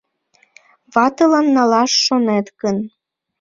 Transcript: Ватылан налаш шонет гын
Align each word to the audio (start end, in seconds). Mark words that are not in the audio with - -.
Ватылан 0.93 1.47
налаш 1.55 1.91
шонет 2.05 2.47
гын 2.61 2.77